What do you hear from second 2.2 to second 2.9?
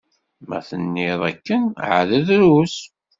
drus.